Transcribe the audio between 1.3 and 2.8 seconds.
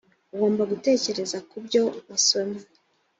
ku byo wasomye